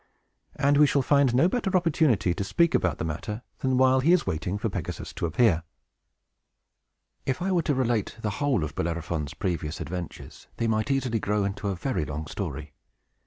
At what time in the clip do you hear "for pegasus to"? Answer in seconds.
4.57-5.27